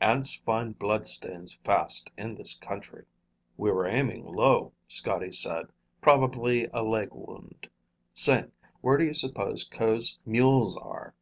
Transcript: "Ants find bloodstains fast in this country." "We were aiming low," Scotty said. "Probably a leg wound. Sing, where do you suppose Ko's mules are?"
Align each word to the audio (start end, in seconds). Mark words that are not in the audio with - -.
"Ants 0.00 0.34
find 0.44 0.76
bloodstains 0.76 1.60
fast 1.62 2.10
in 2.18 2.34
this 2.34 2.54
country." 2.56 3.04
"We 3.56 3.70
were 3.70 3.86
aiming 3.86 4.24
low," 4.26 4.72
Scotty 4.88 5.30
said. 5.30 5.68
"Probably 6.00 6.66
a 6.74 6.82
leg 6.82 7.10
wound. 7.12 7.68
Sing, 8.12 8.50
where 8.80 8.98
do 8.98 9.04
you 9.04 9.14
suppose 9.14 9.62
Ko's 9.62 10.18
mules 10.26 10.76
are?" 10.76 11.14